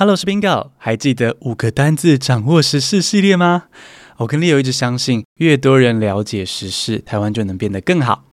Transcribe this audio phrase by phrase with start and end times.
[0.00, 3.64] Hello，是 Bingo，还记得五个单字掌握时事系列吗？
[4.18, 8.26] 我跟 Leo 一直相信，越多人了解时事，台湾就能变得更好。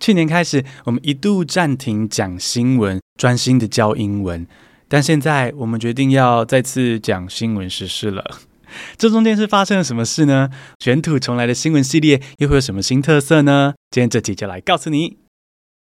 [0.00, 4.44] 去年开始，我们一度暂停讲新闻，专心的教英文。
[4.88, 8.38] 但现在，我们决定要再次讲新闻时事了。
[8.98, 10.50] 这中间是发生了什么事呢？
[10.80, 13.74] 卷土重来的新闻系列又会有什么新特色呢？
[13.92, 15.18] 今天这集就来告诉你。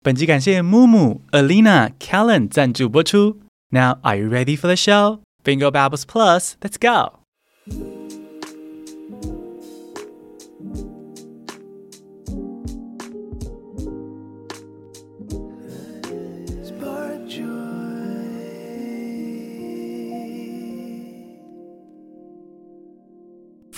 [0.04, 3.40] 本集感谢木木、Alina、Callen 赞助播出。
[3.72, 5.22] Now, are you ready for the show?
[5.44, 7.18] Bingo Babbles Plus, let's go!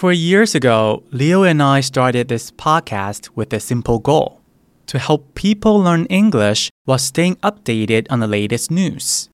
[0.04, 4.42] For years ago, Leo and I started this podcast with a simple goal
[4.88, 9.30] to help people learn English while staying updated on the latest news.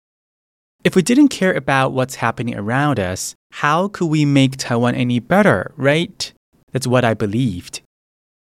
[0.81, 5.19] If we didn't care about what's happening around us, how could we make Taiwan any
[5.19, 6.31] better, right?
[6.71, 7.81] That's what I believed.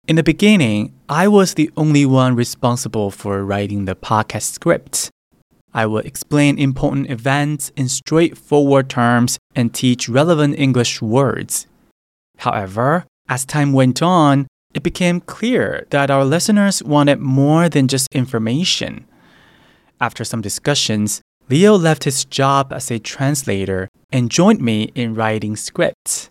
[0.07, 5.09] In the beginning, I was the only one responsible for writing the podcast script.
[5.73, 11.67] I would explain important events in straightforward terms and teach relevant English words.
[12.37, 18.07] However, as time went on, it became clear that our listeners wanted more than just
[18.13, 19.05] information.
[19.99, 21.21] After some discussions,
[21.51, 26.29] Leo left his job as a translator and joined me in writing scripts.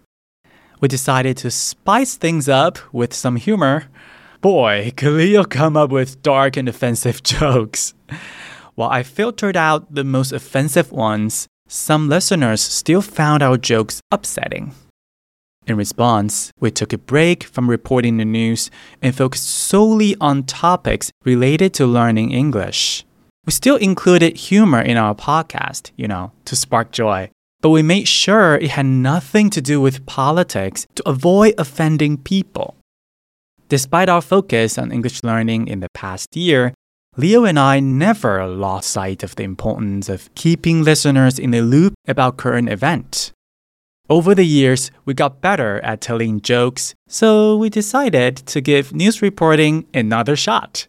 [0.80, 3.88] We decided to spice things up with some humor.
[4.40, 7.92] Boy, could Leo come up with dark and offensive jokes.
[8.76, 14.72] While I filtered out the most offensive ones, some listeners still found our jokes upsetting.
[15.66, 18.70] In response, we took a break from reporting the news
[19.02, 23.04] and focused solely on topics related to learning English.
[23.46, 27.30] We still included humor in our podcast, you know, to spark joy,
[27.62, 32.76] but we made sure it had nothing to do with politics to avoid offending people.
[33.68, 36.74] Despite our focus on English learning in the past year,
[37.16, 41.94] Leo and I never lost sight of the importance of keeping listeners in the loop
[42.06, 43.32] about current events.
[44.08, 49.22] Over the years, we got better at telling jokes, so we decided to give news
[49.22, 50.88] reporting another shot.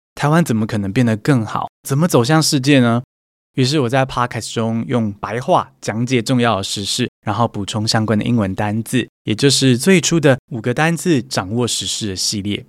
[0.15, 1.67] 台湾怎么可能变得更好？
[1.87, 3.01] 怎么走向世界呢？
[3.55, 12.65] 于是我在 Podcast 中用白话讲解重要的时事，然后补充相关的英文单字，也就是最初的五个单字掌握时事的系列。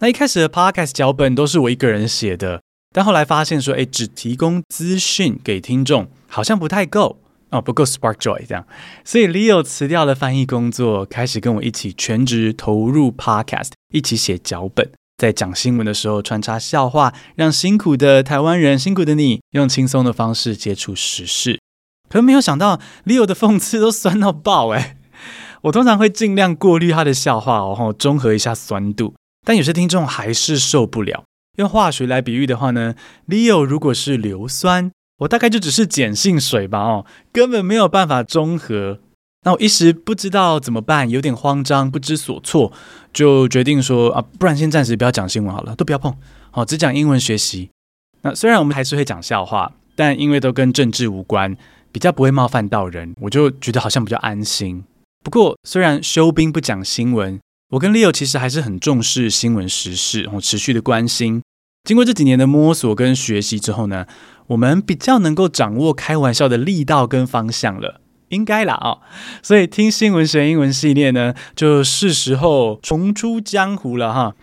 [0.00, 2.60] 那一开始的 Podcast 脚本都是我一个人写的，
[2.94, 7.18] 但后来发现说，哎，只提供资讯给听众好像不太够
[7.50, 8.66] 哦，不够 Spark Joy 这样，
[9.04, 14.90] 所以 Leo 辞掉了翻译工作，开始跟我一起全职投入 Podcast，一起写脚本。
[15.18, 21.58] 在讲新闻的时候穿插笑话，让辛苦的台湾人、辛苦的你用轻松的方式接触时事。
[22.08, 24.96] 可没有想到，Leo 的讽刺都酸到爆哎！
[25.62, 29.16] 我通常会尽量过滤他的笑话，然后中和一下酸度。
[29.44, 31.24] 但有些听众还是受不了。
[31.56, 32.94] 用化学来比喻的话呢
[33.26, 39.00] ，Leo 如果是硫酸，我大概就只是碱性水吧哦，根本没有办法中和。
[39.44, 42.72] 那我一时不知道怎么办，有点慌张，不知所措，
[43.12, 46.14] 就决定说啊，不然先暂时不要讲新闻好了，都不要碰，
[46.50, 47.70] 好，只讲英文学习。
[48.22, 51.56] 那虽然我们还是会讲笑话，但因为都跟政治无关，
[51.92, 54.82] 比较不会冒犯到人，我就觉得好像比较安心。
[55.24, 57.38] 不过虽然休兵不讲新闻，
[57.70, 61.40] 我跟 Leo 其实还是很重视新闻时事，然后持续的关心。
[61.84, 64.06] 经过这几年的摸索跟学习之后呢，
[64.48, 68.00] 我们比较能够掌握开玩笑的力道跟方向了。
[68.30, 69.00] 应该啦哦，
[69.42, 74.34] 所以听新闻学英文系列呢，就是时候重出江湖了哈。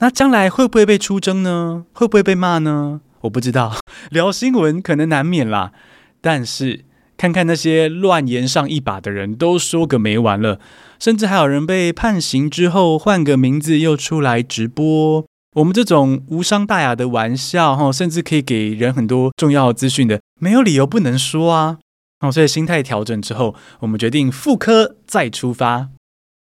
[0.00, 1.84] 那将来会不会被出征呢？
[1.92, 3.00] 会不会被骂呢？
[3.22, 3.76] 我不知道。
[4.10, 5.72] 聊新闻可能难免啦，
[6.20, 6.84] 但是
[7.16, 10.58] 看看那些乱言上一把的人都说个没完了，
[10.98, 15.24] 甚至还有人被判刑之后换个名字又出来直播。
[15.56, 21.78] 我们这种无伤大雅的玩笑哈，甚至可以给人很多重要资讯的，没有理由不能说啊。
[22.30, 25.88] 所以心态调整之后，我们决定复刻再出发。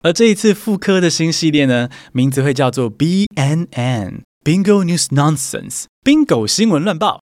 [0.03, 7.21] 而这一次复刻的新系列呢，名字会叫做 BNN Bingo News Nonsense Bingo 新闻乱报。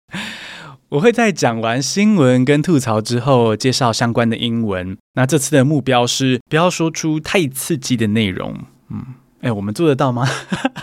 [0.90, 4.98] 我会在讲完新闻跟吐槽之后，介绍相关的英文。
[5.14, 8.58] 那这次的目标是不要说出太刺激的内容。
[8.90, 9.06] 嗯，
[9.42, 10.28] 哎，我们做得到吗？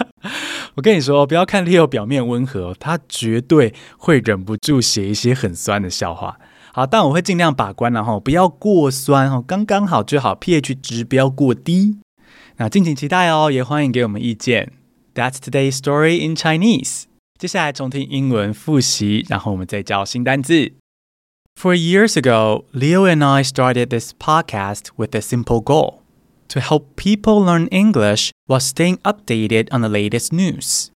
[0.76, 6.36] 我跟你说，不要看 Leo 表面温和，他绝对会忍不住写一些很酸的笑话。
[6.76, 11.96] 好，但我会尽量把关，然后不要过酸哦，刚刚好就好，pH 值不要过低。
[12.58, 14.74] 那敬请期待哦，也欢迎给我们意见。
[15.14, 17.04] That's today's story in Chinese。
[17.38, 20.74] 接下来重听英文复习，然后我们再教新单字。
[21.58, 26.00] For years ago, Leo and I started this podcast with a simple goal
[26.48, 30.88] to help people learn English while staying updated on the latest news.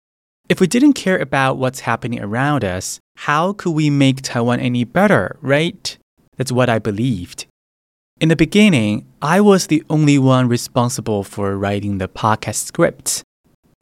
[0.49, 4.83] If we didn't care about what's happening around us, how could we make Taiwan any
[4.83, 5.95] better, right?
[6.37, 7.45] That's what I believed.
[8.19, 13.21] In the beginning, I was the only one responsible for writing the podcast script.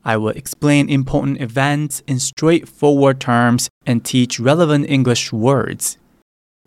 [0.03, 5.97] I would explain important events in straightforward terms and teach relevant English words.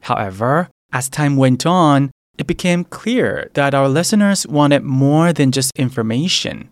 [0.01, 5.73] However, as time went on, it became clear that our listeners wanted more than just
[5.77, 6.71] information.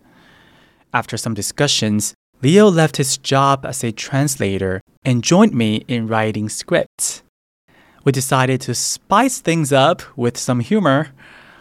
[0.91, 6.47] After some discussions, Leo left his job as a translator and joined me in writing
[6.47, 7.21] scripts.
[8.05, 11.09] We decided to spice things up with some humor.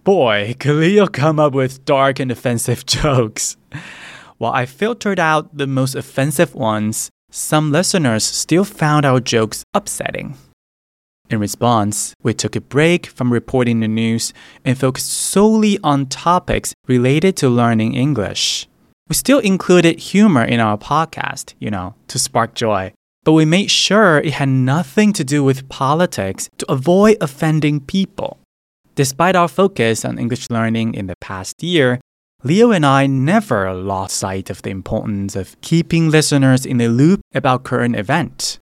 [0.05, 3.57] Boy, could Leo come up with dark and offensive jokes.
[4.39, 10.37] While I filtered out the most offensive ones, some listeners still found our jokes upsetting.
[11.29, 14.33] In response, we took a break from reporting the news
[14.65, 18.69] and focused solely on topics related to learning English.
[19.09, 22.93] We still included humor in our podcast, you know, to spark joy,
[23.25, 28.39] but we made sure it had nothing to do with politics to avoid offending people.
[28.95, 32.01] Despite our focus on English learning in the past year,
[32.45, 37.21] Leo and I never lost sight of the importance of keeping listeners in the loop
[37.35, 38.59] about current events.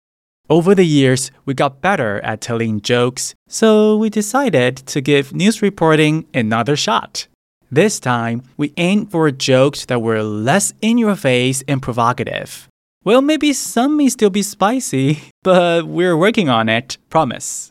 [0.48, 5.60] Over the years, we got better at telling jokes, so we decided to give news
[5.60, 7.26] reporting another shot.
[7.73, 12.67] This time, we aimed for jokes that were less in your face and provocative.
[13.05, 17.69] Well, maybe some may still be spicy, but we're working on it, promise.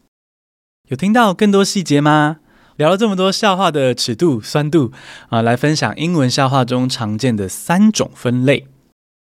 [0.88, 2.38] 有听到更多细节吗？
[2.76, 4.90] 聊了这么多笑话的尺度、酸度
[5.28, 8.66] 啊，来分享英文笑话中常见的三种分类。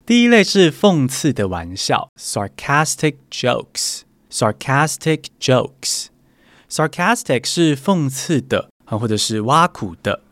[0.06, 10.22] 第一类是讽刺的玩笑，sarcastic jokes。sarcastic jokes。sarcastic 是讽刺的啊，或者是挖苦的。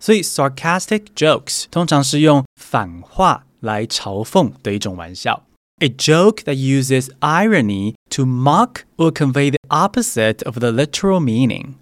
[0.00, 5.44] 所以，sarcastic jokes 通常是用反话来嘲讽的一种玩笑。
[5.80, 11.74] A joke that uses irony to mock or convey the opposite of the literal meaning。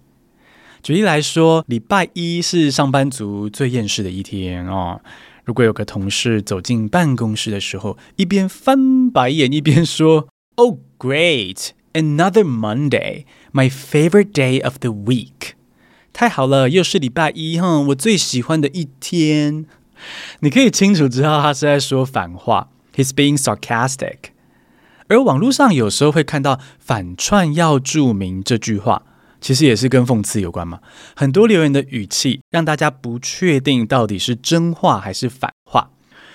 [0.81, 5.01] 举例来说，礼拜一是上班族最厌世的一天哦。
[5.43, 11.69] 如果有个同事走进办公室的时候，一边翻白眼一边说：“Oh, great!
[11.93, 15.53] Another Monday, my favorite day of the week.”
[16.12, 19.64] 太好了，又是礼拜一，哼，我最喜欢的一天。
[20.40, 24.16] 你可以清楚知道他是在说反话，He's being sarcastic。
[25.08, 29.02] 而网络上有时候会看到“反串要注明”这句话，
[29.40, 30.80] 其实也是跟讽刺有关嘛。
[31.16, 35.90] 很多留言的语气让大家不确定到底是真话还是反话，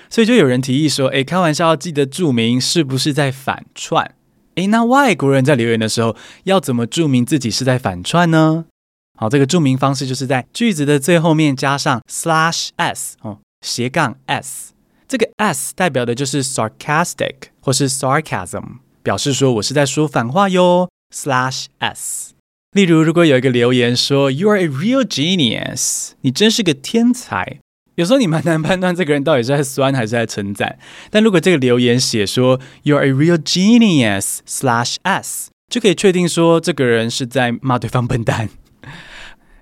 [0.10, 4.16] 所以就有人提议说：“诶，开玩笑要记得注明是不是在反串。”
[4.56, 8.66] 诶，那外国人在留言的时候要怎么注明自己是在反串呢？
[9.16, 14.74] 好，这个注明方式就是在句子的最后面加上 slash s 哦，斜杠 s，
[15.08, 20.90] 这个 s 代表的就是 sarcastic 或是 sarcasm，表示说我是在说反话哟。
[21.14, 22.34] slash s，
[22.74, 27.60] 例如如果有一个留言说 You are a real genius，你真是个天才，
[27.94, 30.78] 有时候你蛮难判断这个人到底是在酸还是在称赞。
[31.10, 38.50] 但如果这个留言写说 You are a real genius slash s，就可以确定说这个人是在骂对方笨蛋。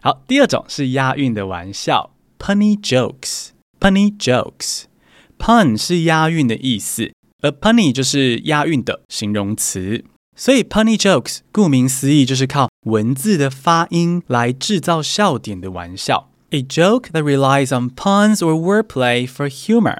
[0.05, 3.51] 好，第二种是押韵的玩笑，punny jokes。
[3.79, 10.03] punny jokes，pun 是押韵的意思，而 punny 就是押韵的形容词。
[10.35, 16.29] 所以 punny jokes 顾名思义就是靠文字的发音来制造笑点的玩笑。
[16.49, 19.99] A joke that relies on puns or wordplay for humor。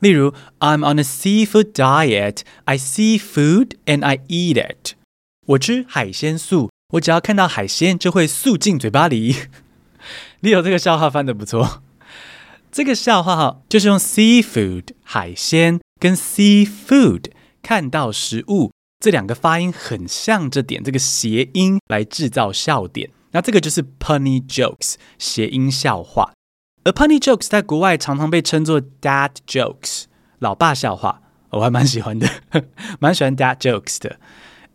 [0.00, 2.38] 例如，I'm on a seafood diet.
[2.64, 4.94] I see food and I eat it。
[5.44, 6.70] 我吃海鲜素。
[6.92, 9.34] 我只要看到海鲜，就会素进嘴巴里。
[10.40, 11.82] 你有这个笑话翻得不错。
[12.70, 17.30] 这个笑话哈，就是用 seafood 海鲜跟 seafood
[17.62, 23.10] 看到食物这两个发音很像这点，这个谐音来制造笑点。
[23.32, 26.32] 那这个就是 punny jokes 谐音笑话。
[26.84, 30.04] 而 punny jokes 在国外常常被称作 dad jokes
[30.38, 32.28] 老爸笑话，我还蛮喜欢的，
[33.00, 34.20] 蛮喜欢 dad jokes 的。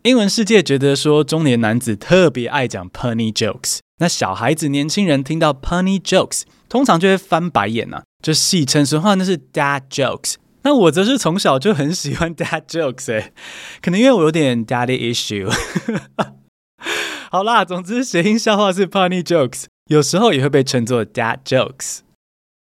[0.02, 10.34] 英文世界觉得说中年男子特别爱讲 punny jokes，那小孩子、年轻人听到 punny jokes，通常就会翻白眼呐、啊，就戏称说话那是 dad jokes。
[10.64, 13.32] 那我则是从小就很喜欢 dad jokes，诶，
[13.80, 15.48] 可能因为我有点 daddy issue。
[17.30, 22.00] 好啦，总之谐音笑话是 punny jokes，有时候也会被称作 dad jokes。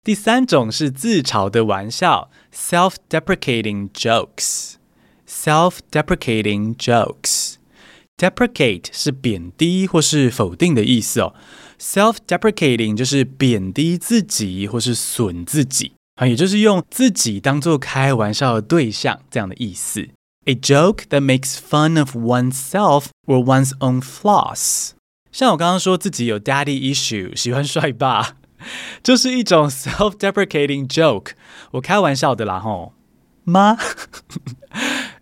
[0.03, 4.73] 第三种是自嘲的玩笑，self-deprecating jokes。
[5.30, 11.34] self-deprecating jokes，deprecate 是贬低或是否定的意思哦。
[11.78, 15.92] self-deprecating 就是贬低自己或是损自己。
[16.16, 20.08] 啊，也就是用自己当做开玩笑的对象这样的意思。
[20.46, 24.92] A joke that makes fun of oneself or one's own flaws。
[25.30, 28.36] 像我刚刚说自己有 daddy issue，喜欢帅爸，
[29.02, 31.32] 就是一种 self-deprecating joke。
[31.72, 32.94] 我开玩笑的啦，吼
[33.44, 33.76] 妈。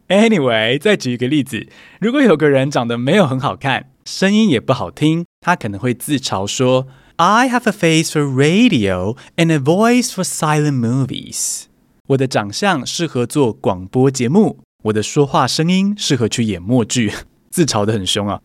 [0.10, 1.68] Anyway，再举一个例子，
[2.02, 6.88] 如果有个人长得没有很好看，声音也不好听，他可能会自嘲说。
[7.18, 11.64] I have a face for radio and a voice for silent movies。
[12.08, 17.14] 我的长相适合做广播节目，我的说话声音适合去演默剧。
[17.52, 18.40] 自嘲得很凶啊！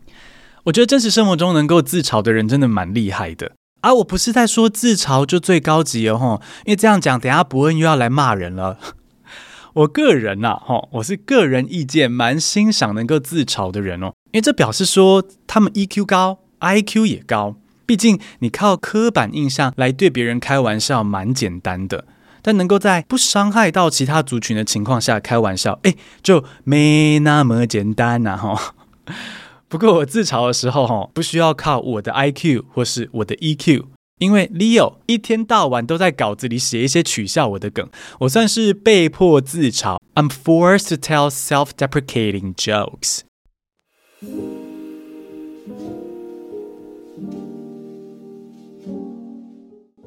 [0.65, 3.93] 我觉得真实生活中能够自嘲的人真的蛮厉害的啊！
[3.93, 8.77] 我不是在说自嘲就最高级哦，因为这样讲，等下伯恩又要来骂人了。
[9.75, 17.57] 我个人呐，吼，我是个人意见，蛮欣赏能够自嘲的人哦，因为这表示说他们 EQ 高，IQ 也高。
[17.85, 22.05] 毕竟，你靠刻板印象来对别人开玩笑蛮简单的，
[22.41, 28.37] 但能够在不伤害到其他族群的情况下开玩笑，哎，就没那么简单呐！
[28.37, 28.75] 哈。
[29.67, 33.83] 不过我自嘲的时候，哈，不需要靠我的 IQ 或是我的 EQ，
[34.17, 37.89] 因为 Leo 一天到晚都在稿子里写一些取笑我的梗，
[38.21, 39.97] 我算是被迫自嘲。
[40.13, 43.21] I'm forced to tell self-deprecating jokes.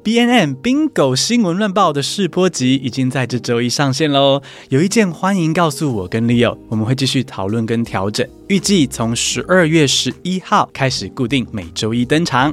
[0.01, 4.41] BNN Bingo 新闻乱报的试播集已经在这周一上线喽！
[4.69, 8.27] 有意见欢迎告诉我跟 Leo，我们会继续讨论跟调整。
[8.47, 12.51] 预计从十二月十一号开始固定每周一登场。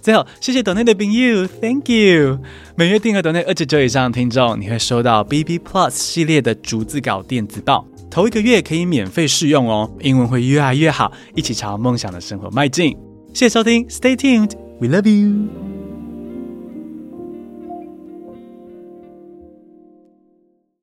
[0.00, 2.38] 最后，谢谢岛内的朋友，Thank you！
[2.76, 9.90] 每月订阅岛内二十九以上的听众，你会收到 BB Plus 系列的逐字稿电子报，头一个月可以免费试用哦。
[10.00, 12.96] 英文会越来越好，一起朝梦想的生活迈进。
[13.34, 15.67] 谢谢收听，Stay tuned，We love you。